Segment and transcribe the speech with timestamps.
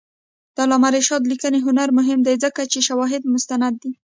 [0.55, 3.91] د علامه رشاد لیکنی هنر مهم دی ځکه چې شواهد مستند دي.